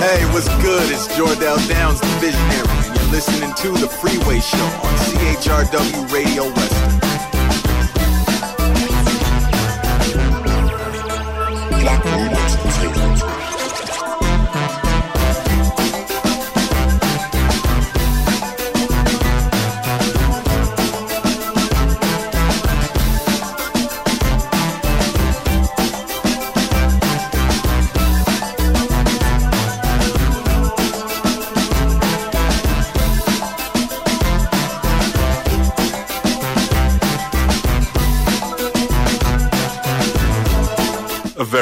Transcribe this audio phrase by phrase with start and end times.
[0.00, 0.90] Hey, what's good?
[0.90, 6.44] It's Jordell Downs, the visionary, and you're listening to The Freeway Show on CHRW Radio
[6.54, 7.00] Western.
[11.82, 12.02] Black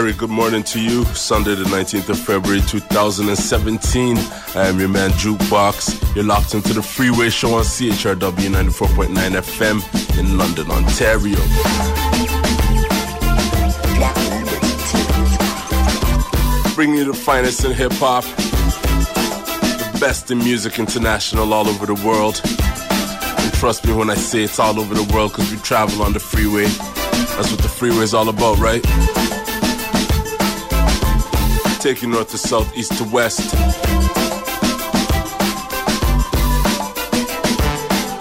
[0.09, 1.05] very good morning to you.
[1.07, 4.17] Sunday, the 19th of February, 2017.
[4.17, 6.15] I am your man, Jukebox.
[6.15, 11.37] You're locked into the Freeway Show on CHRW 94.9 FM in London, Ontario.
[16.75, 22.01] Bringing you the finest in hip hop, the best in music international all over the
[22.07, 22.41] world.
[22.45, 26.15] And trust me when I say it's all over the world because we travel on
[26.15, 26.65] the freeway.
[26.65, 28.83] That's what the freeway is all about, right?
[31.79, 33.55] Take you north to south, east to west.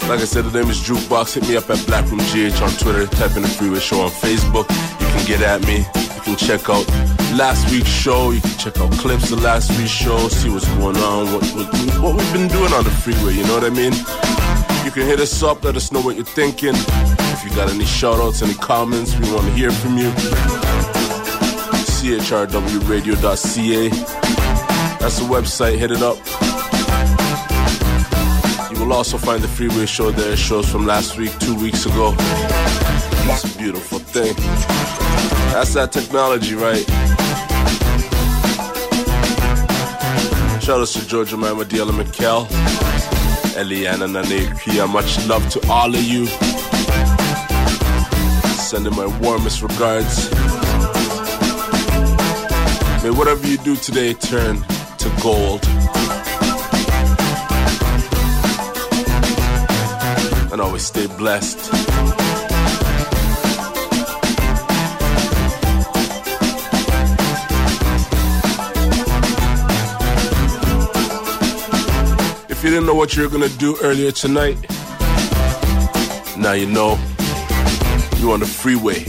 [0.07, 1.33] Like I said, the name is Jukebox.
[1.33, 3.07] Hit me up at Blackroom GH on Twitter.
[3.07, 4.69] Type in the Freeway Show on Facebook.
[4.99, 5.79] You can get at me.
[5.79, 6.87] You can check out
[7.35, 8.31] last week's show.
[8.31, 10.27] You can check out clips of last week's show.
[10.29, 11.33] See what's going on.
[11.33, 11.67] What, what,
[11.99, 13.33] what we've been doing on the freeway.
[13.33, 13.93] You know what I mean?
[14.85, 15.63] You can hit us up.
[15.63, 16.75] Let us know what you're thinking.
[16.75, 20.13] If you got any shout outs, any comments, we want to hear from you
[22.01, 23.89] chrwradio.ca.
[24.99, 26.17] That's the website, hit it up.
[28.71, 32.13] You will also find the Freeway Show there, shows from last week, two weeks ago.
[32.19, 34.35] It's a beautiful thing.
[35.53, 36.85] That's that technology, right?
[40.61, 42.45] Shout out to Georgia Mama Diela McKell,
[43.55, 44.85] Eliana Nane Kia.
[44.85, 46.27] Much love to all of you.
[48.57, 50.29] Sending my warmest regards.
[53.07, 54.57] May whatever you do today turn
[54.97, 55.65] to gold.
[60.51, 61.57] And always stay blessed.
[72.49, 74.57] If you didn't know what you were gonna do earlier tonight,
[76.37, 76.99] now you know.
[78.19, 79.05] You're on the freeway.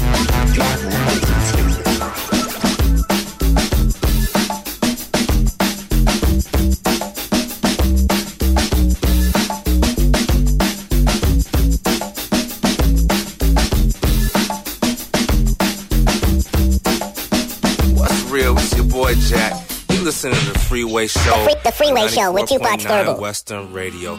[20.25, 21.21] Listening to the Freeway Show.
[21.21, 23.21] The, free, the Freeway Show with Jukebox Verbal.
[23.21, 24.17] Western Radio.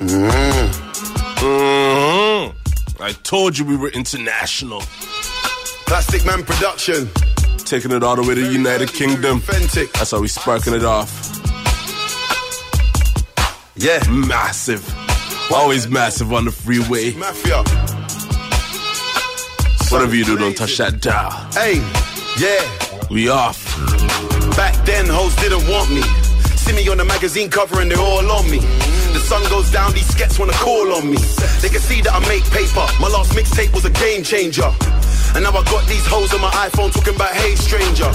[0.00, 0.72] Mm.
[1.38, 3.02] Mm-hmm.
[3.02, 4.80] I told you we were international.
[5.86, 7.08] Plastic Man Production.
[7.58, 9.38] Taking it all the way to the United Kingdom.
[9.38, 9.92] Authentic.
[9.92, 11.22] That's how we sparking it off.
[13.76, 14.02] Yeah.
[14.10, 14.84] Massive.
[15.52, 17.14] Always massive on the freeway.
[17.14, 17.95] Mafia.
[19.90, 21.30] Whatever you do, don't touch that dial.
[21.54, 21.78] Hey,
[22.42, 22.58] yeah.
[23.08, 23.62] We off.
[24.56, 26.02] Back then, hoes didn't want me.
[26.58, 28.58] See me on the magazine cover and they're all on me.
[29.14, 31.18] The sun goes down, these skets wanna call on me.
[31.62, 32.82] They can see that I make paper.
[32.98, 34.66] My last mixtape was a game changer.
[35.34, 38.10] And now I got these hoes on my iPhone talking about hey stranger.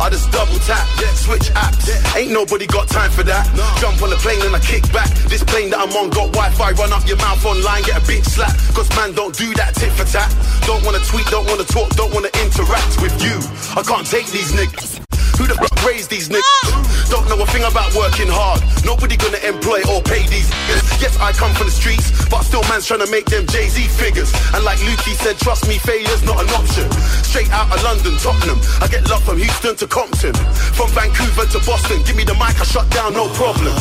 [0.00, 2.16] I just double tap, switch apps.
[2.16, 3.44] Ain't nobody got time for that.
[3.80, 5.10] Jump on the plane and I kick back.
[5.28, 6.70] This plane that I'm on got Wi-Fi.
[6.72, 8.56] Run up your mouth online, get a bitch slap.
[8.72, 10.32] Cause man don't do that tit for tat.
[10.64, 13.36] Don't wanna tweet, don't wanna talk, don't wanna interact with you.
[13.76, 15.09] I can't take these niggas.
[15.40, 17.08] Who the fuck raised these niggas?
[17.08, 18.60] Don't know a thing about working hard.
[18.84, 21.00] Nobody gonna employ or pay these niggas.
[21.00, 24.28] Yes, I come from the streets, but still man's trying to make them Jay-Z figures.
[24.52, 26.84] And like Lukey said, trust me, failure's not an option.
[27.24, 28.60] Straight out of London, Tottenham.
[28.84, 30.36] I get love from Houston to Compton.
[30.76, 32.04] From Vancouver to Boston.
[32.04, 33.72] Give me the mic, I shut down, no problem.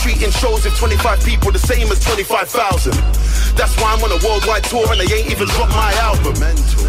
[0.00, 2.96] Treating shows with 25 people the same as 25,000.
[3.52, 6.40] That's why I'm on a worldwide tour and they ain't even dropped my album.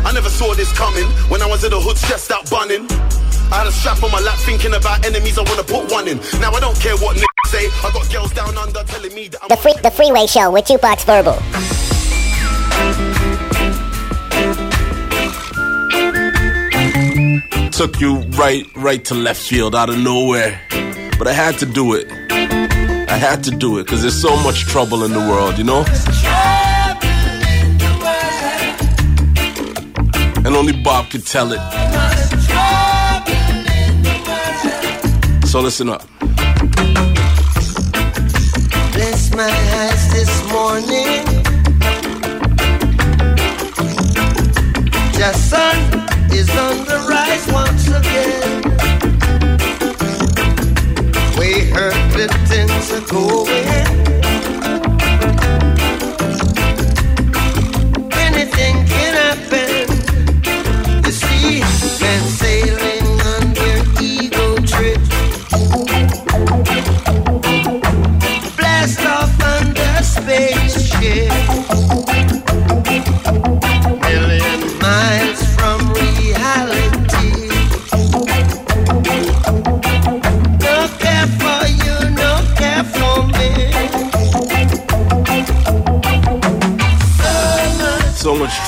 [0.07, 2.87] I never saw this coming when I was in the hood stressed out bunning.
[3.51, 6.17] I had a strap on my lap thinking about enemies I wanna put one in.
[6.39, 7.67] Now I don't care what niggas say.
[7.83, 10.65] I got girls down under telling me that I'm the free the freeway show with
[10.65, 11.37] Jukebox Verbal.
[17.71, 20.59] Took you right right to left field out of nowhere.
[21.17, 22.07] But I had to do it.
[23.09, 25.85] I had to do it because there's so much trouble in the world, you know?
[30.45, 32.12] and only Bob could tell it.
[35.53, 36.01] So listen up.
[38.91, 39.51] Bless my
[39.81, 41.23] eyes this morning.
[45.13, 45.77] The sun
[46.31, 48.63] is on the rise once again.
[51.37, 54.32] We heard that things are going.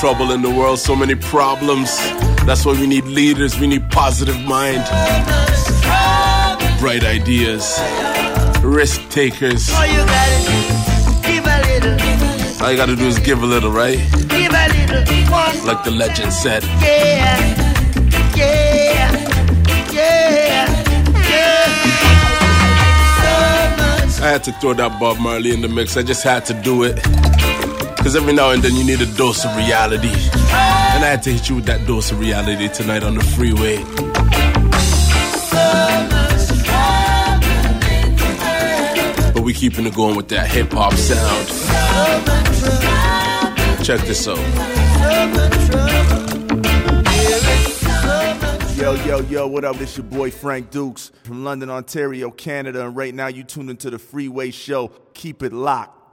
[0.06, 1.98] Trouble in the world, so many problems.
[2.46, 4.84] That's why we need leaders, we need positive mind,
[6.78, 7.76] bright ideas,
[8.62, 9.68] risk takers.
[9.74, 10.06] All you
[12.76, 13.98] gotta do, is give a little, right?
[15.64, 16.62] Like the legend said.
[16.62, 17.36] Yeah,
[18.36, 19.10] yeah,
[19.92, 20.66] yeah.
[24.22, 25.96] I had to throw that Bob Marley in the mix.
[25.96, 27.55] I just had to do it.
[28.06, 30.06] Cause every now and then you need a dose of reality.
[30.06, 33.78] And I had to hit you with that dose of reality tonight on the freeway.
[39.34, 41.48] But we keeping it going with that hip hop sound.
[43.84, 44.38] Check this out.
[48.76, 49.78] Yo, yo, yo, what up?
[49.78, 52.86] This your boy Frank Dukes from London, Ontario, Canada.
[52.86, 54.92] And right now you tuned into the Freeway Show.
[55.12, 56.05] Keep it locked.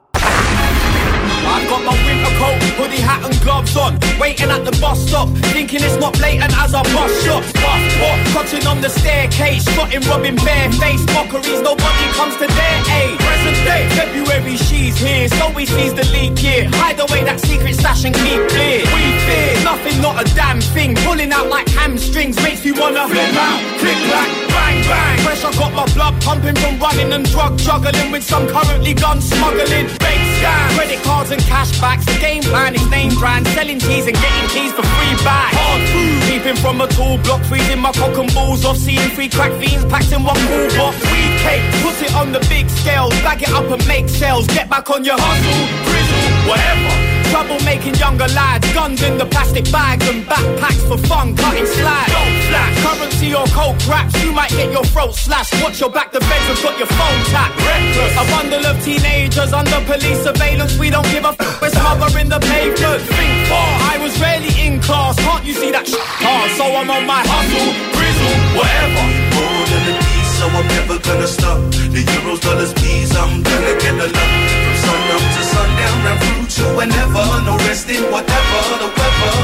[1.45, 4.00] I've got my winter coat, hoodie, hat and gloves on.
[4.19, 8.19] Waiting at the bus stop, thinking it's not blatant as I bus shots Buff, what,
[8.34, 13.18] cutting on the staircase Shotting, robbing, barefaced Mockeries, nobody comes to their aid.
[13.19, 16.69] Present day, February, she's here So he sees the leak here.
[16.80, 18.86] Hide away that secret stash and keep clear.
[18.94, 20.96] We fear, nothing, not a damn thing.
[21.04, 25.18] Pulling out like hamstrings Makes you wanna flip out, click clack, bang bang.
[25.25, 29.19] Fresh, I got my blood pumping from running and drug juggling With some currently gun
[29.22, 29.88] smuggling.
[30.00, 33.47] Bait scam, credit cards and cashbacks The game plan is name brand.
[33.47, 35.51] Selling cheese and getting keys for free back.
[35.57, 38.77] Hard food, peeping from a tall block Freezing my cock and balls off.
[38.77, 40.95] Seeing three crack fiends packed in one cool box.
[41.12, 44.47] Weed cake, put it on the big scale Bag it up and make sales.
[44.47, 49.65] Get back on your hustle, grizzle, whatever Trouble making younger lads, guns in the plastic
[49.71, 52.13] bags and backpacks for fun, cutting slags.
[52.13, 55.51] Don't flash, currency or coke raps, you might get your throat slashed.
[55.63, 57.57] Watch your back, the feds have got your phone tapped.
[57.57, 60.77] Reckless, a bundle of teenagers under police surveillance.
[60.77, 63.01] We don't give a f- we're smothering the pavement.
[63.01, 66.51] Think far, I was rarely in class, can't you see that shit hard?
[66.53, 69.06] So I'm on my hustle, grizzle, whatever.
[69.33, 71.57] more than a piece, so I'm never gonna stop.
[71.97, 73.94] The euros, dollars, peas, I'm gonna get.
[74.13, 77.25] From sun up to sundown, and through to whenever.
[77.47, 79.35] No resting, whatever the weather.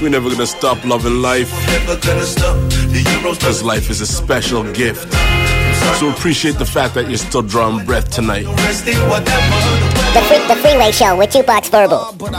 [0.00, 1.50] We're never gonna stop loving life.
[1.66, 2.56] Never gonna stop.
[2.94, 5.12] The euros, Because life is a special gift.
[5.98, 8.44] So appreciate the fact that you're still drawing breath tonight.
[8.44, 12.14] no resting, whatever the The, free, the Freeway Show with Jukebox Verbal.
[12.18, 12.34] But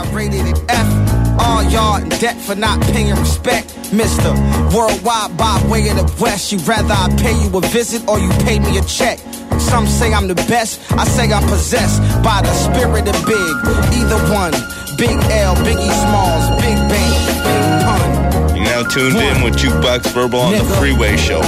[1.38, 1.72] I rated it F.
[1.72, 3.76] All y'all in debt for not paying respect.
[3.94, 4.34] Mister,
[4.76, 6.52] worldwide by way of the West.
[6.52, 9.20] You rather I pay you a visit or you pay me a check.
[9.60, 13.56] Some say I'm the best, I say I'm possessed by the spirit of big.
[13.94, 14.54] Either one,
[14.98, 18.56] Big L, Biggie Smalls, Big Bang, Big Pun.
[18.56, 21.42] You're now tuned in with Jukebox Verbal on the Freeway Show.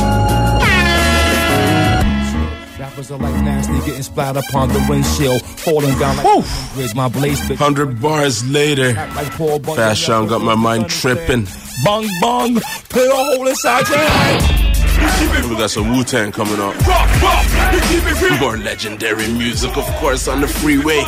[3.02, 6.94] Rappers are like nasty, getting splattered upon the windshield, falling down like bridge.
[6.94, 9.78] My blaze Hundred bars later, like Paul Bunyan.
[9.78, 11.48] Fast Sean got my mind tripping.
[11.84, 15.50] Bang bang, put a hole inside your head.
[15.50, 16.78] We got some Wu Tang coming up.
[16.86, 18.38] Rock, rock, we keep it real.
[18.40, 20.98] More legendary music, of course, on the freeway.
[20.98, 21.04] We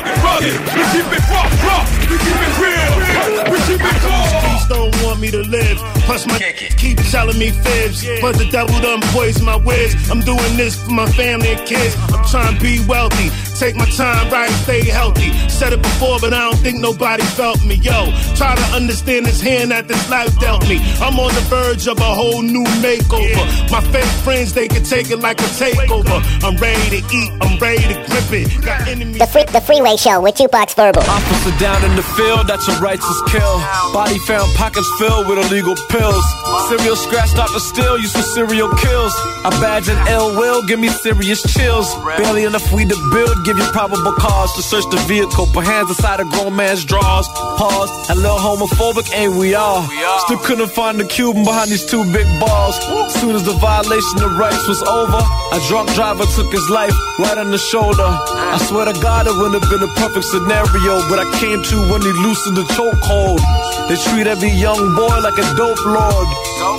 [0.93, 3.51] keep it rock, rock, we keep it real.
[3.51, 4.42] We keep it raw.
[4.63, 5.77] Streets don't want me to live.
[6.05, 6.37] Plus my
[6.77, 8.05] keep telling me fibs.
[8.21, 9.95] But the devil done poison my whiz.
[10.09, 11.95] I'm doing this for my family and kids.
[12.13, 13.29] I'm trying to be wealthy.
[13.57, 15.31] Take my time right, stay healthy.
[15.47, 17.75] Said it before, but I don't think nobody felt me.
[17.75, 20.79] Yo, try to understand this hand that this life dealt me.
[20.99, 23.71] I'm on the verge of a whole new makeover.
[23.71, 26.19] My fake friends, they can take it like a takeover.
[26.43, 28.65] I'm ready to eat, I'm ready to grip it.
[28.65, 29.19] Got enemies.
[29.19, 31.03] The, free, the Freeway Show with Jukebox Verbal.
[31.03, 33.59] Officer down in the field, that's a righteous kill.
[33.93, 36.25] Body found pockets filled with illegal pills.
[36.69, 37.59] Serial scratch, Dr.
[37.59, 39.13] Still, you some serial kills.
[39.43, 41.93] I badge an ill will, give me serious chills.
[42.17, 45.47] Barely enough weed to build, give you probable cause to search the vehicle.
[45.53, 47.27] Put hands inside a grown man's drawers.
[47.57, 49.83] Pause, a little homophobic, ain't we all?
[50.25, 52.75] Still couldn't find the Cuban behind these two big balls.
[53.19, 57.37] Soon as the violation of rights was over, a drunk driver took his life right
[57.37, 58.07] on the shoulder.
[58.07, 61.75] I swear to God, it wouldn't have been a perfect scenario, but I came to
[61.91, 63.41] when he loosened the chokehold.
[63.89, 66.27] They treat every young boy like a dope lord.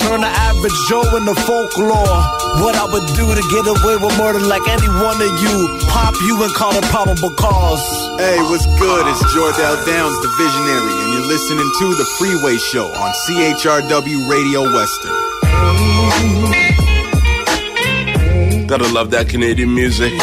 [0.05, 2.21] Turn the average Joe into folklore.
[2.61, 5.55] What I would do to get away with murder like any one of you.
[5.89, 7.83] Pop you and call it probable cause.
[8.19, 9.07] Hey, what's good?
[9.07, 14.63] It's Jordell Downs, the visionary, and you're listening to The Freeway Show on CHRW Radio
[14.71, 15.15] Western.
[18.67, 20.13] Gotta love that Canadian music.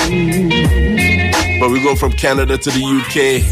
[1.62, 3.46] But we go from Canada to the UK.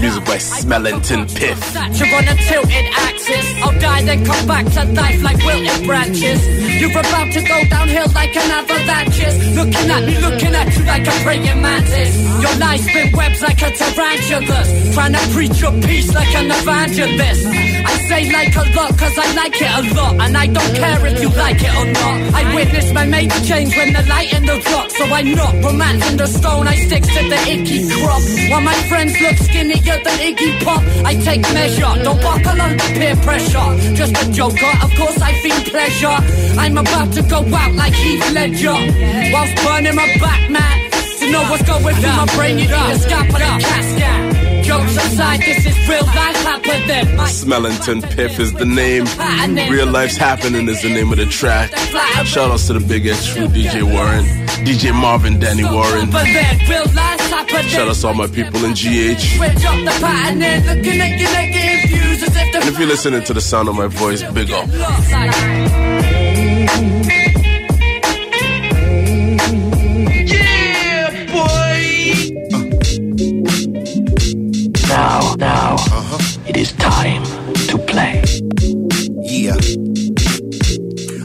[0.00, 1.60] Music by Smellington Piff.
[2.00, 3.44] You're on a tilted axis.
[3.60, 6.40] I'll die, then come back to life like wilted branches.
[6.80, 9.20] You're about to go downhill like an avalanche.
[9.56, 12.16] Looking at me, looking at you like a praying mantis.
[12.40, 14.94] Your life spin webs like a tarantulas.
[14.94, 17.44] Trying to preach your peace like an evangelist.
[17.88, 20.14] I say like a lot cause I like it a lot.
[20.24, 22.16] And I don't care if you like it or not.
[22.40, 24.90] I witnessed my major change when the light in the rock.
[24.90, 28.22] So I'm not romancing the stone, I stick to the icky crop.
[28.50, 31.92] While my friends look skinnier than Iggy Pop, I take measure.
[32.04, 33.68] Don't along the peer pressure.
[33.94, 36.18] Just a joker, oh, of course I feel pleasure.
[36.58, 38.78] I'm about to go out like Heath Ledger.
[39.32, 40.90] Whilst burning my back, man.
[41.20, 44.47] To know what's going through my brain, you need a scalpel and cat scan.
[44.68, 47.16] Jokes aside, this is real life happening.
[47.26, 49.06] Smellington Piff is the name.
[49.70, 51.74] Real Life's Happening is the name of the track.
[52.26, 54.26] Shout outs to the big X True DJ Warren,
[54.66, 56.10] DJ Marvin, Danny Warren.
[56.10, 57.62] But then, real life happening.
[57.62, 59.38] Shout outs to all my people in GH.
[59.38, 62.68] Switch up the pattern and looking at you like it infused as if the And
[62.68, 64.68] if you're listening to the sound of my voice, big up.
[77.98, 78.22] To play.
[78.40, 78.47] Yeah.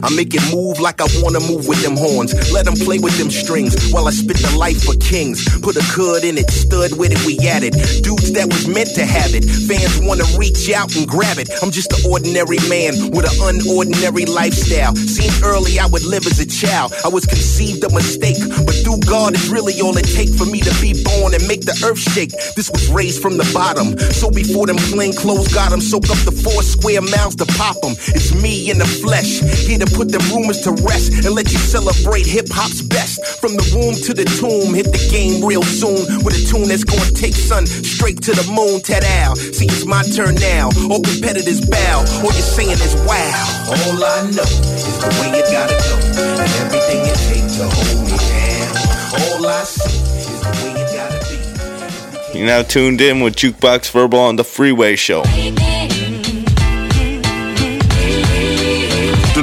[0.04, 2.36] I make it move like I wanna move with them horns.
[2.52, 5.48] Let them play with them strings while I spit the life for kings.
[5.64, 7.72] Put a cud in it, stud with it, we at it.
[8.04, 9.48] Dudes that was meant to have it.
[9.48, 11.48] Fans wanna reach out and grab it.
[11.62, 14.94] I'm just an ordinary man with an unordinary lifestyle.
[14.94, 16.92] Seen early I would live as a child.
[17.04, 18.36] I was conceived a mistake,
[18.68, 21.64] but through God is really all it take for me to be born and make
[21.64, 22.32] the earth shake.
[22.56, 23.96] This was raised from the bottom.
[24.12, 27.76] So before them plain clothes got 'em, soak up the four square miles to pop
[27.82, 27.96] 'em.
[28.12, 31.58] It's me in the flesh, here to put them rumors to rest and let you
[31.58, 33.40] celebrate hip hop's best.
[33.40, 36.84] From the womb to the tomb, hit the game real soon with a tune that's
[36.84, 38.82] gonna take sun straight to the moon.
[38.82, 40.68] Ted Al, see it's my turn now.
[40.90, 43.70] All competitors bow, all you're saying is wow.
[43.70, 45.96] All I know is the way it gotta go,
[46.42, 48.74] and everything it takes to hold me down.
[49.14, 52.38] All I see is the way it gotta be.
[52.38, 55.22] You're now tuned in with Jukebox Verbal on the Freeway Show.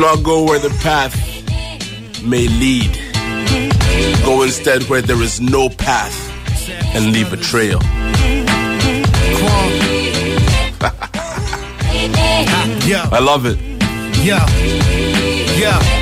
[0.01, 1.15] Not go where the path
[2.23, 2.91] may lead.
[4.25, 6.15] Go instead where there is no path
[6.95, 7.79] and leave a trail.
[13.11, 13.59] I love it.
[14.25, 14.43] Yeah.
[15.59, 16.00] Yeah.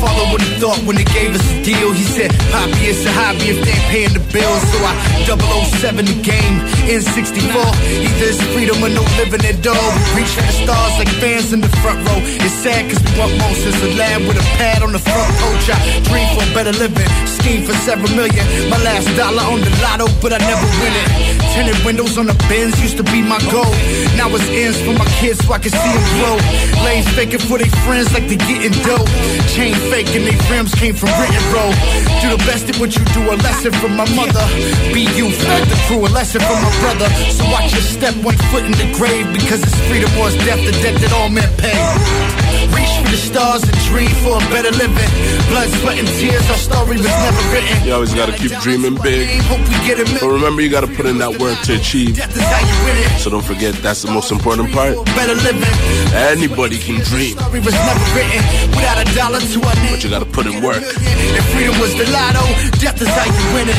[0.00, 1.92] Father what he thought when they gave us a deal.
[1.92, 4.62] He said, Poppy, it's a hobby if they ain't paying the bills.
[4.72, 4.92] So I
[5.28, 6.56] 007 the game
[6.88, 7.52] in 64.
[7.52, 9.90] Either it's freedom or no living at all.
[10.16, 12.18] We reach for the stars like fans in the front row.
[12.40, 15.30] It's sad cause we want more since a lab with a pad on the front
[15.36, 15.66] porch.
[15.68, 15.76] I
[16.08, 18.44] dream for better living, scheme for several million.
[18.68, 21.08] My last dollar on the lotto, but I never win it.
[21.52, 23.72] Tinted windows on the Benz used to be my goal.
[24.16, 26.36] Now it's ends for my kids so I can see them grow.
[26.84, 29.08] Lanes faking for their friends like they getting dope.
[29.50, 31.72] Chain faking, they rims came from written roll.
[32.20, 34.44] Do the best at what you do, a lesson from my mother.
[34.92, 37.08] Be you, fed the crew, a lesson from my brother.
[37.32, 40.62] So watch your step, one foot in the grave, because it's freedom or it's death,
[40.64, 42.39] the debt that all men pay.
[42.76, 45.10] Reach for the stars and dream for a better living.
[45.48, 47.86] Blood, sweat, and tears, our story was never written.
[47.86, 49.28] You always gotta keep dreaming big.
[49.50, 50.08] Hope we get it.
[50.20, 52.16] But remember, you gotta put in that work to achieve.
[52.16, 53.18] Death is how you it.
[53.20, 54.94] So don't forget, that's the most important part.
[55.16, 55.74] Better living.
[56.14, 58.42] Anybody can dream, Story was never written
[58.76, 59.92] without a dollar to our name.
[59.94, 60.82] but you gotta put in work.
[60.82, 62.44] If freedom was the lotto,
[62.78, 63.78] death is how you win it.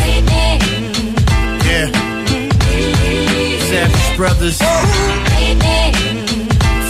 [1.65, 1.87] Yeah.
[3.69, 4.57] Savage Brothers.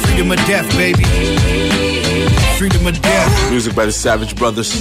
[0.03, 1.90] Freedom or death, baby.
[2.61, 3.49] Freedom or death.
[3.49, 4.71] Music by the Savage Brothers.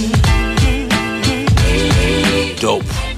[2.59, 3.10] Dope.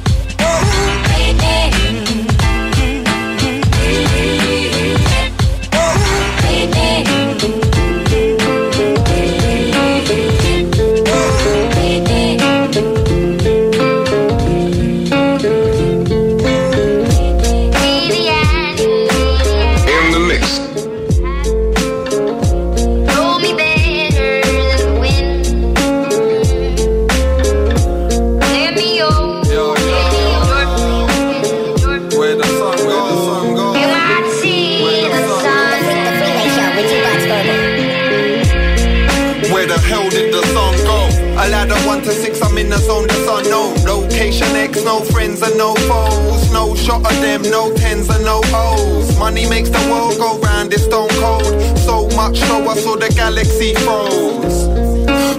[46.93, 49.17] Shot of them, no tens and no O's.
[49.17, 51.43] Money makes the world go round, it's stone cold.
[51.79, 54.69] So much so I saw the galaxy froze.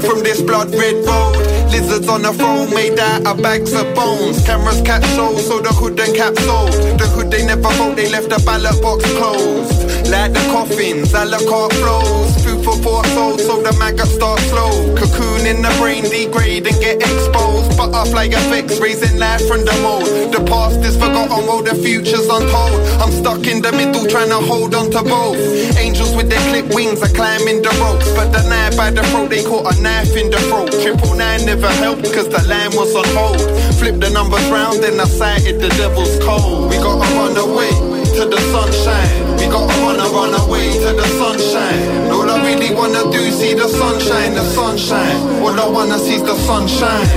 [0.05, 1.37] From this blood red road,
[1.71, 4.45] lizards on the throne made out of bags of bones.
[4.45, 6.73] Cameras catch shows, so the hood and cap sold.
[6.99, 10.11] The hood they never vote, they left the ballot box closed.
[10.11, 12.44] Like the coffins, a la carte flows.
[12.65, 14.73] For four souls, so the maggot start slow.
[14.97, 17.77] Cocoon in the brain, degrade and get exposed.
[17.77, 20.09] Butterfly effects, raising life from the mold.
[20.33, 22.81] The past is forgotten while the future's untold.
[23.05, 25.37] I'm stuck in the middle, trying to hold on to both.
[25.77, 28.09] Angels with their clipped wings are climbing the ropes.
[28.17, 30.73] But the knife by the throat, they caught a knife in the throat.
[30.81, 33.45] Triple nine never helped, cause the line was on hold.
[33.77, 36.73] Flip the numbers round, then I sighted the devil's cold.
[36.73, 37.77] We gotta run away
[38.17, 39.24] to the sunshine.
[39.39, 42.11] We gotta wanna run away to the sunshine.
[42.11, 45.19] All I really wanna do is see the sunshine, the sunshine.
[45.43, 47.09] All I wanna see is the sunshine.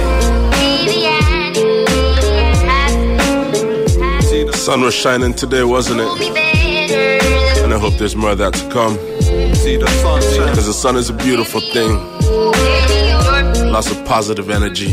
[4.51, 6.09] The sun was shining today, wasn't it?
[7.63, 8.95] And I hope there's more of that to come.
[9.55, 10.49] See the sunshine.
[10.49, 11.91] Because the sun is a beautiful thing.
[13.71, 14.87] Lots of positive energy.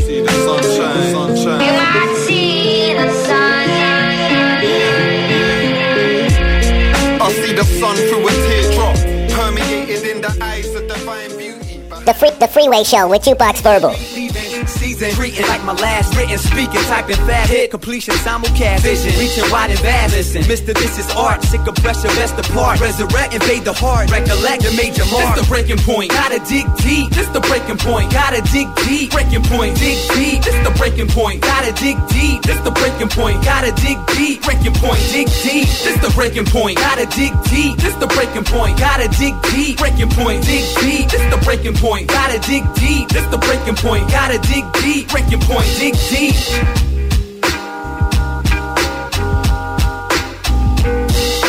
[7.79, 8.95] Sun through a teardrop,
[9.35, 11.81] permeated in the eyes of divine beauty.
[12.05, 13.93] The, free, the Freeway Show with Jukebox Verbal.
[14.95, 19.69] Season treating like my last written speaking, typing fast hit completion, simulcast vision, reaching wide
[19.69, 20.15] and vast.
[20.15, 21.43] Listen, Mister, this is art.
[21.43, 22.79] Sick of pressure, best apart.
[22.79, 24.09] Resurrect, invade the heart.
[24.09, 25.35] Recollect the major mark.
[25.35, 26.11] This the breaking point.
[26.11, 27.11] Gotta dig deep.
[27.11, 28.07] This the breaking point.
[28.11, 29.11] Gotta dig deep.
[29.11, 29.75] Breaking point.
[29.75, 30.39] Dig deep.
[30.47, 31.41] This the breaking point.
[31.41, 32.39] Gotta dig deep.
[32.47, 33.43] This the breaking point.
[33.43, 34.47] Gotta dig deep.
[34.47, 35.03] Breaking point.
[35.11, 35.67] Dig deep.
[35.83, 36.79] This the breaking point.
[36.79, 37.75] Gotta dig deep.
[37.83, 38.79] This the breaking point.
[38.79, 39.75] Gotta dig deep.
[39.75, 40.39] Breaking point.
[40.47, 41.11] Dig deep.
[41.11, 42.07] This the breaking point.
[42.07, 43.11] Gotta dig deep.
[43.11, 44.07] This the breaking point.
[44.07, 44.84] Gotta dig deep.
[44.85, 45.65] Breaking point.
[45.79, 46.35] Dig deep.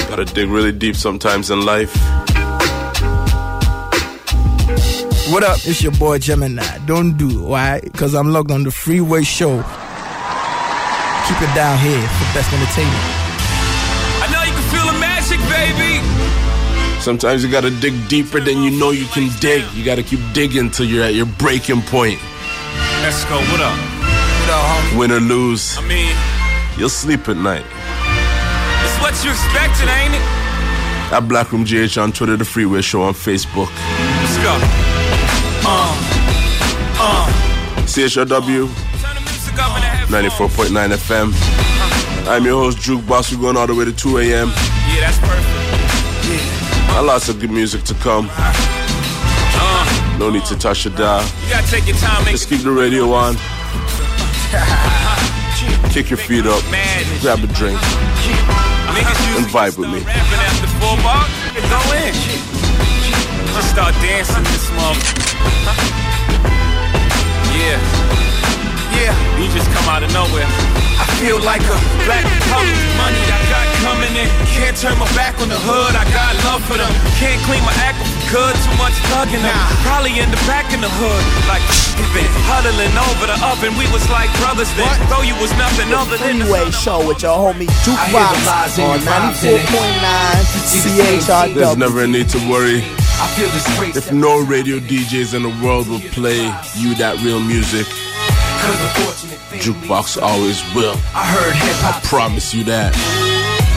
[0.09, 1.95] Gotta dig really deep sometimes in life.
[5.31, 5.59] What up?
[5.67, 6.79] It's your boy Gemini.
[6.87, 7.81] Don't do why?
[7.81, 9.57] Because I'm logged on the Freeway Show.
[11.29, 13.05] Keep it down here for best entertainment.
[14.25, 16.01] I know you can feel the magic, baby.
[17.03, 19.63] Sometimes you gotta dig deeper than you know you can dig.
[19.75, 22.19] You gotta keep digging till you're at your breaking point.
[23.07, 23.13] Go.
[23.13, 23.71] What up?
[23.71, 24.99] What up, homie?
[24.99, 26.13] Win or lose, I mean,
[26.77, 27.65] you'll sleep at night.
[28.83, 31.15] it's what you expected, ain't it?
[31.15, 33.71] At Blackroom GH on Twitter, The Freeway Show on Facebook.
[33.71, 34.59] Let's go.
[35.63, 35.95] Uh,
[36.99, 37.31] uh.
[37.87, 40.67] CHRW Turn the music up in the headphones.
[40.67, 42.29] 94.9 FM.
[42.29, 43.33] I'm your host, Jukebox.
[43.33, 44.49] We're going all the way to 2 a.m.
[44.49, 45.47] Yeah, that's perfect.
[46.27, 46.89] Yeah.
[46.89, 48.29] Got lots of good music to come.
[50.19, 51.23] No need to touch the dial.
[51.45, 53.37] you gotta take your time, Just keep the radio on.
[55.93, 56.63] Kick your feet up.
[57.21, 57.79] Grab a drink.
[59.37, 60.01] And vibe with me.
[60.01, 61.29] start Rapping after four bars,
[61.69, 62.15] go in.
[63.53, 65.05] Just start dancing this month.
[67.57, 67.96] Yeah.
[68.97, 69.13] Yeah.
[69.37, 70.49] You just come out of nowhere.
[70.97, 71.77] I feel like a
[72.09, 72.73] black republic.
[72.97, 74.29] Money I got coming in.
[74.57, 75.93] Can't turn my back on the hood.
[75.93, 76.89] I got love for them.
[77.21, 78.57] Can't clean my act if I.
[78.57, 79.57] Too much thugging them.
[79.85, 81.23] Probably end up back in the hood.
[81.47, 81.61] Like
[82.17, 83.77] been huddling over the oven.
[83.77, 84.89] We was like brothers then.
[84.89, 84.99] What?
[85.13, 88.41] Though you was nothing other than the Freeway Show with your homie I hear the
[88.49, 89.69] lies Jukebox in on your rhymes in it.
[91.29, 92.81] 94.9 There's never a need to worry.
[93.19, 93.49] I feel
[93.97, 96.45] If no radio DJs in the world will play
[96.77, 97.87] you that real music,
[99.61, 100.97] Jukebox always will.
[101.15, 103.26] I heard hip I hop, promise you that.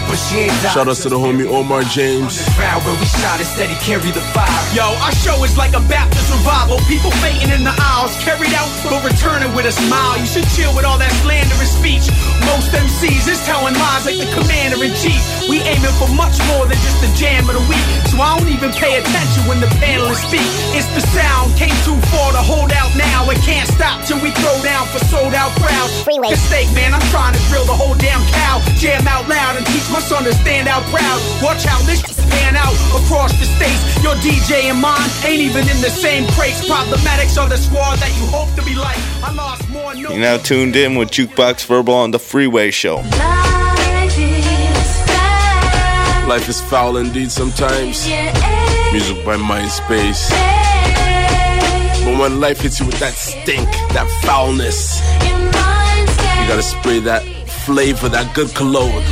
[0.10, 2.42] But she ain't died Shout out to the homie Omar James.
[2.58, 4.50] Ground where we shot instead he carried the fire.
[4.74, 6.82] Yo, our show is like a Baptist revival.
[6.90, 10.18] People fainting in the aisles, carried out, but returning with a smile.
[10.18, 12.10] You should chill with all that slanderous speech.
[12.50, 15.22] Most MCs is telling lies like the commander in chief.
[15.46, 17.86] We aiming for much more than just the jam of the week.
[18.10, 20.50] So I don't even pay attention when the panelists speak.
[20.74, 23.30] It's the sound, came too far to hold out now.
[23.30, 26.02] It can't stop till we throw down for sold out crowds.
[26.02, 26.34] Freeway.
[26.34, 28.58] Mistake, man, I'm trying to drill the whole damn cow.
[28.82, 31.20] Jam out loud and teach my son to stand out proud.
[31.42, 34.04] Watch how this pan out across the states.
[34.04, 36.68] Your DJ and mine ain't even in the same crates.
[36.68, 38.98] Problematics are the squad that you hope to be like.
[39.24, 42.98] I lost more no You're now tuned in with Jukebox Verbal on the Freeway Show.
[46.28, 48.08] Life is foul indeed sometimes.
[48.92, 50.30] Music by Mindspace.
[52.06, 57.24] But when life hits you with that stink, that foulness, you gotta spray that
[57.66, 59.04] flavor, that good cologne.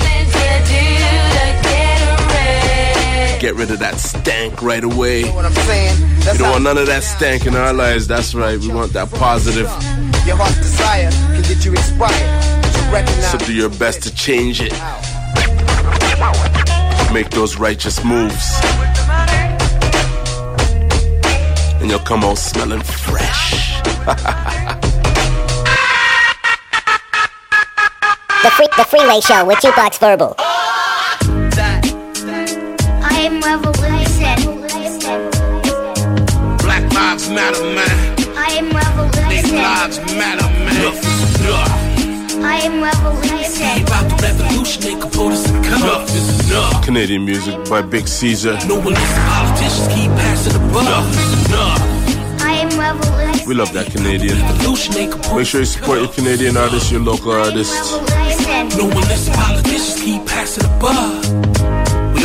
[3.39, 5.23] Get rid of that stank right away.
[5.31, 6.01] What I'm saying?
[6.31, 8.07] We don't want none of that stank in our lives.
[8.07, 8.59] That's right.
[8.59, 9.67] We want that positive.
[10.25, 12.61] your heart's desire can get you inspired.
[12.61, 14.73] But you recognize So do your best to change it.
[17.13, 18.59] Make those righteous moves.
[21.79, 23.81] And you'll come out smelling fresh.
[28.43, 30.46] The, free, the Freeway Show with Jukebox Verbal.
[37.37, 37.97] Matter, man.
[38.35, 39.55] I am These revolution.
[39.69, 40.77] lives matter, man.
[42.43, 43.83] I am revolution.
[43.85, 46.83] About the revolution, they can put us in Enough is enough.
[46.83, 48.53] Canadian music by Big Caesar.
[48.67, 50.87] No one listen, politicians keep passing the buck.
[50.87, 51.81] Enough is enough.
[52.41, 53.47] I am revolution.
[53.47, 54.37] We love that Canadian.
[55.37, 57.91] Make sure you support your Canadian artists, your local artists.
[58.77, 61.76] No one listen, politicians keep passing the buck.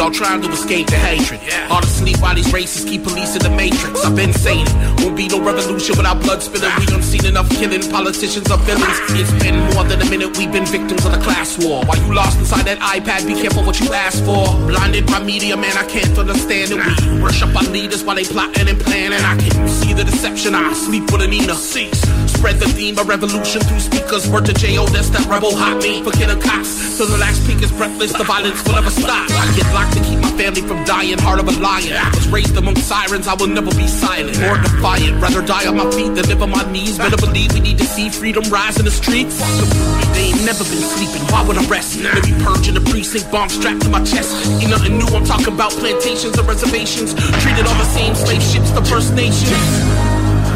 [0.03, 1.38] We all trying to escape the hatred.
[1.71, 4.05] Hard to sleep while these racists keep policing the matrix.
[4.05, 5.01] I've been saying it.
[5.01, 6.75] Won't be no revolution without blood spilling.
[6.81, 7.88] We done seen enough killing.
[7.88, 8.99] Politicians are villains.
[9.15, 10.37] It's been more than a minute.
[10.37, 11.87] We've been victims of the class war.
[11.87, 14.51] While you lost inside that iPad, be careful what you ask for.
[14.67, 16.83] Blinded by media, man, I can't understand it.
[17.07, 19.23] We worship our leaders while they plotting and planning.
[19.23, 20.57] I can see the deception.
[20.57, 21.55] I sleep with Anina.
[21.55, 22.03] Cease.
[22.27, 24.29] Spread the theme of revolution through speakers.
[24.29, 24.87] Word to J.O.
[24.87, 26.03] That's that rebel hot me.
[26.03, 26.71] Forget a cops.
[26.99, 28.12] So the last peak is breathless.
[28.12, 29.31] The violence will never stop.
[29.31, 31.18] I get locked to keep my family from dying.
[31.18, 31.92] Heart of a lion.
[32.14, 33.26] Was raised among sirens.
[33.28, 35.20] I will never be silent or defiant.
[35.22, 36.98] Rather die on my feet than live on my knees.
[36.98, 39.38] Better believe we need to see freedom rise in the streets.
[40.14, 41.22] They ain't never been sleeping.
[41.33, 41.98] Why would I rest?
[41.98, 44.31] Maybe purging the precinct bomb strapped to my chest.
[44.61, 45.07] Ain't nothing new.
[45.12, 47.14] I'm talking about plantations and reservations.
[47.42, 49.91] Treated all the same slave ships, the First Nations.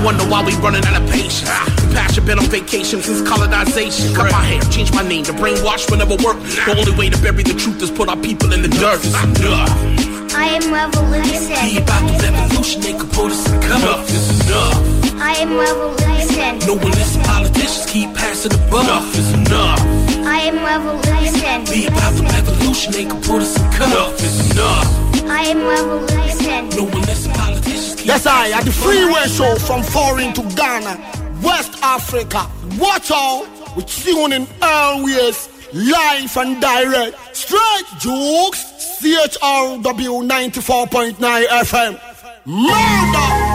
[0.07, 1.51] Wonder why we running out of patience.
[1.81, 4.14] Compassion been on vacation since colonization.
[4.14, 5.25] Cut my hair, change my name.
[5.25, 6.38] The brainwash will never work.
[6.62, 9.03] The only way to bury the truth is put our people in the dirt.
[9.03, 10.33] Enough.
[10.33, 11.59] I am revolution.
[11.59, 15.21] Be about the revolution, they can put us in Enough is enough.
[15.21, 16.59] I am revolution.
[16.69, 18.85] No one listen, politicians keep passing the buck.
[18.85, 20.06] Enough is enough.
[20.27, 21.65] I am revolution.
[21.73, 23.93] Be about the revolution, they can put us in cuffs.
[23.93, 25.25] Enough is enough.
[25.31, 26.69] I am revolution.
[26.77, 30.95] No one listen, politicians keep Yes, I at the Freeway Show from foreign to Ghana,
[31.43, 32.49] West Africa.
[32.79, 37.15] Watch out, we tune in always, live and direct.
[37.37, 38.65] Straight jokes,
[39.01, 42.01] CHRW 94.9 FM.
[42.47, 43.46] Murder!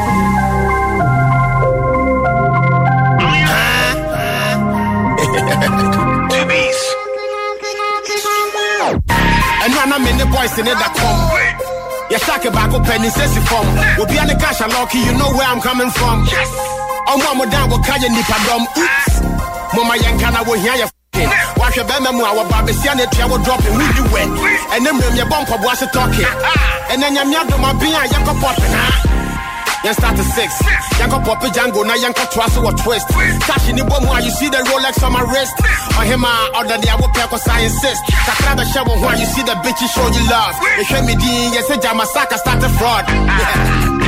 [9.82, 11.18] Ɛno ana me ne boys ne da kɔm
[12.12, 15.62] yɛhyake baako pɛ ne nsɛ si be on the cash alɔke you know where i'm
[15.62, 16.26] coming from.
[16.26, 16.50] Yes.
[17.08, 19.22] I'm mama down, ɔmo a modan wɔka yɛ nnipadɔm oops
[19.74, 21.30] moma yɛnka na wɔhia yɛ f***ing.
[21.60, 24.22] wahwɛ bɛrima mu a wɔba besia ne atua wɔ dropping wodi wɛ
[24.76, 26.26] ɛne mmerɛm yɛbɔ mpɔboa se tɔke
[26.92, 29.11] ɛnɛ nyame adom aben a yɛnkɔ pɔpe na
[29.84, 30.54] Yen start to six.
[31.02, 33.08] Yanko Poppy Django, now Yanko Twasso or twist.
[33.50, 35.58] Cash in the bomb while you see the Rolex on my wrist.
[35.98, 38.02] Or him, uh, order the I will pay cause I insist.
[38.30, 40.54] Sakra the shower while you see the bitches show you love.
[40.78, 43.06] You hear me, Dean, yes, Jamasaka started fraud.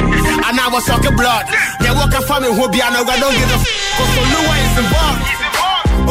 [0.43, 1.45] And I was sucking blood.
[1.79, 3.63] They walk a family who be I don't give a f.
[3.97, 5.21] Cause Olua is involved.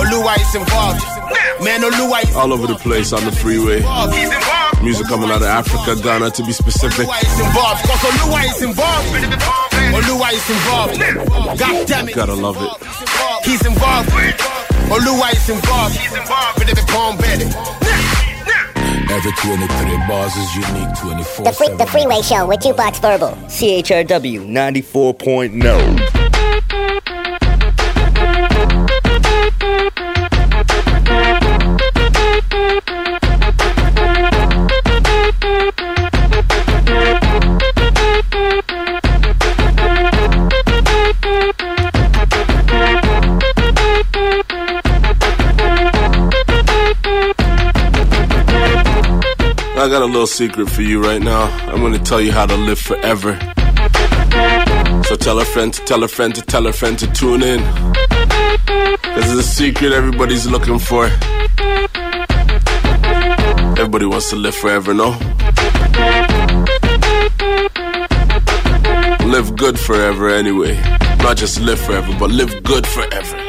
[0.00, 1.02] Olua is involved.
[1.62, 3.82] Man, Olua is All over the place on the freeway.
[4.10, 4.71] He's involved.
[4.82, 7.06] Music coming out of Africa, Ghana to be specific.
[7.06, 7.86] Is involved.
[7.86, 9.08] Cause Olua is involved.
[9.94, 10.98] Olua is involved.
[11.58, 12.14] God damn it.
[12.14, 13.46] Gotta love it.
[13.46, 14.08] He's involved.
[14.10, 15.96] Olua is involved.
[15.96, 16.58] He's involved.
[16.58, 17.18] But if bomb.
[19.12, 23.36] Every 23 bars is unique 24 The, free, the Freeway Show with Jukebox Verbal.
[23.46, 26.21] CHRW 94.0.
[49.92, 51.42] got a little secret for you right now.
[51.70, 53.38] I'm gonna tell you how to live forever.
[55.04, 57.60] So tell a friend to tell a friend to tell a friend to tune in.
[59.14, 61.10] This is a secret everybody's looking for.
[63.76, 65.10] Everybody wants to live forever, no?
[69.26, 70.74] Live good forever anyway.
[71.18, 73.41] Not just live forever, but live good forever.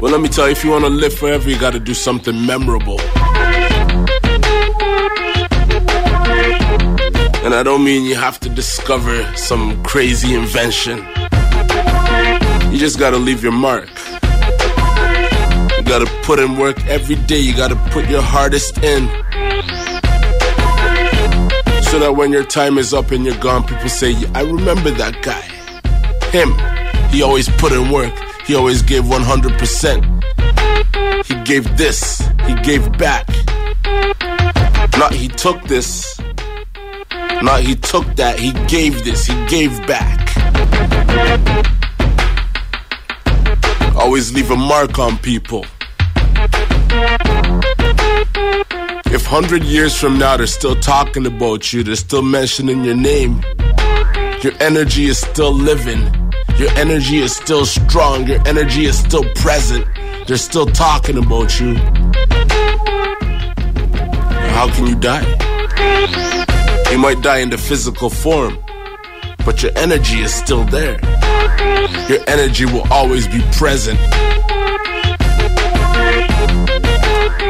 [0.00, 1.92] Well, let me tell you, if you want to live forever, you got to do
[1.92, 2.98] something memorable.
[7.44, 11.06] And I don't mean you have to discover some crazy invention.
[12.72, 13.90] You just got to leave your mark.
[15.76, 17.40] You got to put in work every day.
[17.40, 19.06] You got to put your hardest in.
[21.82, 25.20] So that when your time is up and you're gone, people say, I remember that
[25.20, 25.42] guy.
[26.30, 26.54] Him.
[27.10, 28.14] He always put in work.
[28.50, 31.24] He always gave 100%.
[31.24, 32.20] He gave this.
[32.48, 33.28] He gave back.
[34.98, 36.20] Not he took this.
[37.42, 38.40] Not he took that.
[38.40, 39.24] He gave this.
[39.24, 40.34] He gave back.
[43.94, 45.64] Always leave a mark on people.
[49.14, 53.44] If 100 years from now they're still talking about you, they're still mentioning your name,
[54.42, 56.02] your energy is still living,
[56.60, 59.82] your energy is still strong, your energy is still present,
[60.26, 61.74] they're still talking about you.
[64.54, 65.24] How can you die?
[66.92, 68.58] You might die in the physical form,
[69.46, 71.00] but your energy is still there.
[72.10, 73.98] Your energy will always be present.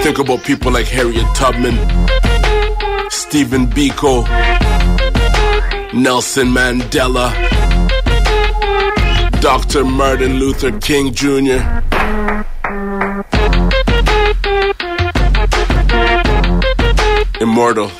[0.04, 1.74] Think about people like Harriet Tubman,
[3.10, 4.24] Stephen Biko,
[5.94, 7.59] Nelson Mandela,
[9.40, 9.84] Dr.
[9.84, 11.60] Martin Luther King Jr.
[17.40, 17.90] Immortal.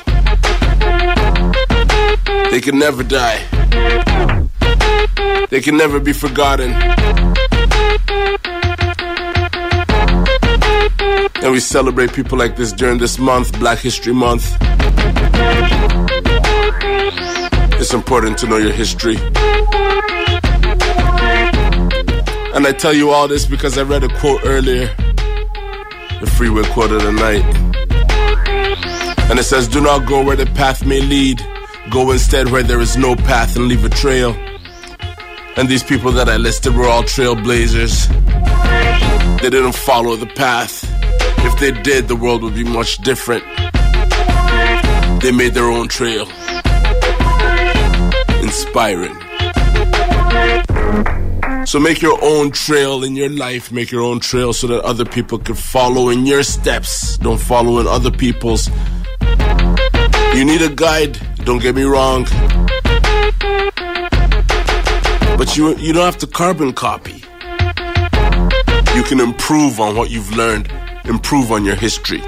[2.51, 3.39] They can never die.
[5.49, 6.71] They can never be forgotten.
[11.41, 14.57] And we celebrate people like this during this month, Black History Month.
[17.81, 19.17] It's important to know your history.
[22.53, 24.87] And I tell you all this because I read a quote earlier,
[26.19, 27.45] the freeway quote of the night.
[29.29, 31.41] And it says, Do not go where the path may lead,
[31.89, 34.35] go instead where there is no path and leave a trail.
[35.55, 38.09] And these people that I listed were all trailblazers.
[39.41, 40.83] They didn't follow the path.
[41.45, 43.45] If they did, the world would be much different.
[45.21, 46.27] They made their own trail.
[48.43, 49.30] Inspiring.
[51.71, 55.05] So make your own trail in your life, make your own trail so that other
[55.05, 57.17] people can follow in your steps.
[57.19, 58.67] Don't follow in other people's.
[60.35, 62.25] You need a guide, don't get me wrong.
[65.37, 67.23] But you you don't have to carbon copy.
[68.93, 70.69] You can improve on what you've learned,
[71.05, 72.21] improve on your history.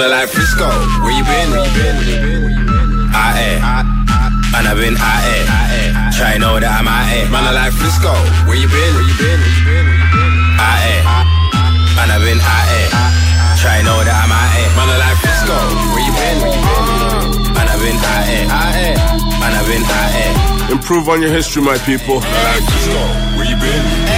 [0.00, 0.64] Man, like Frisco.
[1.04, 1.50] Where you been?
[1.52, 1.96] Where you been?
[2.00, 3.12] Where you been?
[3.12, 3.84] I
[4.48, 8.08] Man, I been I Try know that I'm I Man, I like Frisco.
[8.48, 8.96] Where you been?
[8.96, 9.40] Where you been?
[10.56, 11.04] I
[12.00, 15.52] Man, I been I Try know that I'm I Man, I like Frisco.
[15.92, 16.48] Where you been?
[16.48, 17.52] Where you been?
[17.52, 18.96] Man, I been I
[19.36, 22.24] Man, I been I Improve on your history, my people.
[22.24, 23.36] Man, I like Frisco.
[23.36, 24.09] Where you been?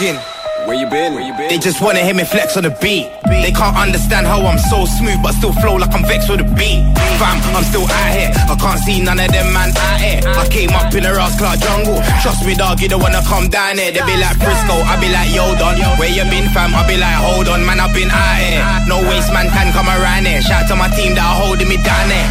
[0.00, 0.18] Asking.
[0.66, 1.14] Where you been?
[1.14, 1.48] Where you been?
[1.48, 3.08] They just wanna hear me flex on the beat.
[3.24, 6.48] They can't understand how I'm so smooth, but still flow like I'm vexed with the
[6.52, 6.84] beat.
[7.16, 8.32] Fam, I'm still out here.
[8.32, 10.20] I can't see none of them man out here.
[10.24, 12.00] I came up in a Ross Clark jungle.
[12.20, 13.92] Trust me, dog, you don't wanna come down here.
[13.92, 15.80] They be like Frisco, I be like Yo Don.
[15.96, 16.76] Where you been, fam?
[16.76, 18.64] I be like, hold on, man, I've been out here.
[18.86, 20.44] No waste man can come around here.
[20.44, 22.28] Shout to my team that are holding me down here.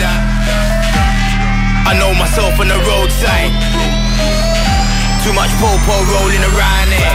[1.90, 3.54] I know myself on the roadside.
[5.26, 7.09] Too much popo rolling around here.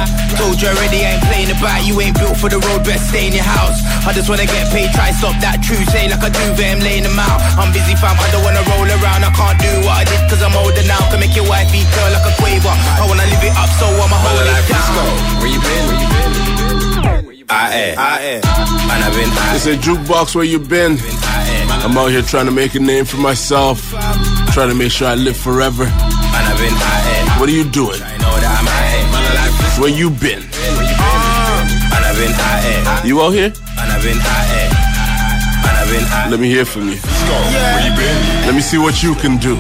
[0.55, 1.83] Told you already, I ain't playing about.
[1.83, 3.83] You ain't built for the road, best stay in your house.
[4.07, 6.79] I just wanna get paid, try stop that true say eh, like I do, I'm
[6.79, 7.43] laying them out.
[7.59, 9.27] I'm busy, fam, I don't wanna roll around.
[9.27, 11.03] I can't do what I did cause I'm older now.
[11.11, 12.71] Can make your wife beat girl like a quaver.
[12.71, 15.43] I wanna live it up, so I'ma hold it down.
[15.43, 15.85] Where you been?
[15.90, 17.51] Where you been?
[17.51, 18.38] I I
[18.87, 21.03] Man, I been I It's a jukebox where you been.
[21.83, 23.90] I'm out here trying to make a name for myself.
[24.55, 25.83] Trying to make sure I live forever.
[25.83, 27.99] Man, I been I What are you doing?
[29.79, 30.41] Where you been?
[30.41, 31.67] Where you been?
[31.91, 33.51] Man, I been I You out here?
[33.75, 34.75] Man, I been I
[35.63, 36.95] Man, I been I Let me hear from you.
[36.97, 38.47] Where you been?
[38.47, 39.57] Let me see what you can do.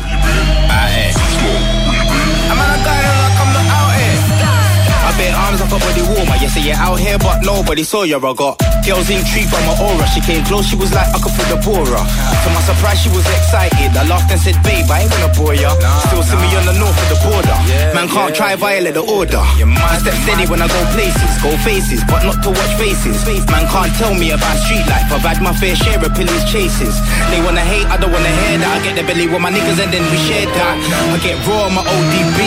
[5.16, 6.36] Bare arms like a body warmer.
[6.42, 8.16] You say you're out here, but nobody saw you.
[8.16, 10.06] I got girls intrigued by my aura.
[10.12, 12.00] She came close, she was like, I could put the bora.
[12.02, 13.94] To my surprise, she was excited.
[13.96, 15.70] I laughed and said, Babe, I ain't gonna bore ya.
[16.10, 17.56] Still see me on the north of the border.
[17.94, 19.40] Man can't try violate the order.
[19.40, 23.24] I step steady when I go places, go faces, but not to watch faces.
[23.48, 25.08] Man can't tell me about street life.
[25.12, 26.94] I've had my fair share of police chases.
[27.30, 28.70] They wanna hate, I don't wanna hear that.
[28.74, 30.74] I get the belly with my niggas and then we share that.
[31.12, 32.40] I get raw on my ODB.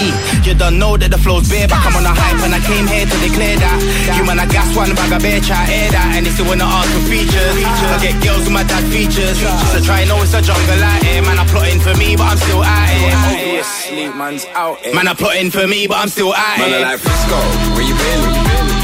[0.45, 2.59] You don't know that the flow's bare, but I'm on a hype and I I
[2.65, 3.77] came here to declare that.
[4.17, 6.17] You man, I gas one bag of bear try air eh, that.
[6.17, 7.53] And they still wanna ask for features.
[7.53, 9.37] I get girls with my dad features.
[9.37, 11.21] Just to try, know it's a jungle out here.
[11.21, 13.13] Man, I'm plotting for me, but I'm still out here.
[13.13, 14.95] Obviously, man's out here.
[14.97, 16.73] Man, I'm plotting for me, but I'm still out Man.
[16.73, 17.37] I like Frisco.
[17.77, 18.19] Where you been?
[18.25, 18.76] Where you been?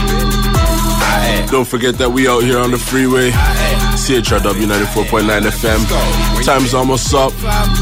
[1.51, 3.29] Don't forget that we out here on the freeway.
[3.29, 6.45] CHRW 94.9 FM.
[6.45, 7.31] Time's almost up.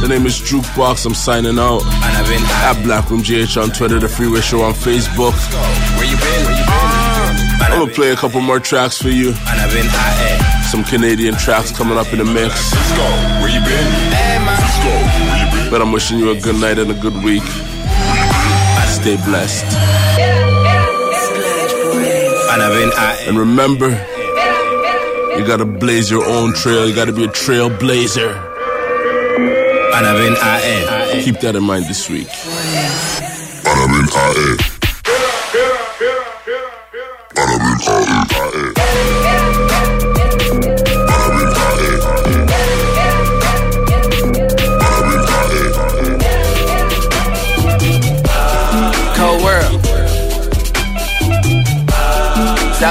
[0.01, 1.05] The name is Jukebox.
[1.05, 1.81] I'm signing out.
[1.85, 5.33] At Blackroom GH on Twitter, The Freeway Show on Facebook.
[7.61, 9.33] I'm gonna play a couple more tracks for you.
[10.69, 12.71] Some Canadian tracks coming up in the mix.
[15.71, 17.43] But I'm wishing you a good night and a good week.
[18.87, 19.65] Stay blessed.
[23.31, 26.85] And remember, you gotta blaze your own trail.
[26.85, 28.35] You gotta be a trailblazer.
[29.93, 31.23] I've been out here.
[31.23, 32.27] Keep that in mind this week.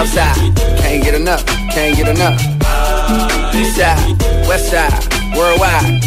[0.01, 2.41] Can't get enough, can't get enough.
[3.55, 6.03] East side, west side, worldwide.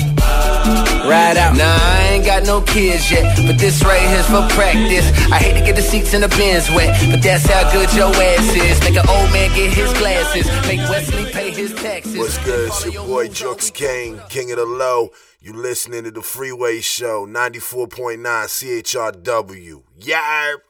[1.06, 1.56] Ride out.
[1.56, 5.06] Nah, I ain't got no kids yet, but this right here's for practice.
[5.32, 8.10] I hate to get the seats in the bins wet, but that's how good your
[8.10, 8.79] ass is.
[8.79, 12.17] Make an old man get his glasses, make Wesley pay his taxes.
[12.17, 12.69] What's good?
[12.69, 15.12] It's your boy Jux King, King of the Low.
[15.39, 19.84] You listening to the Freeway Show, 94.9 CHRW.
[19.99, 20.62] Yarp!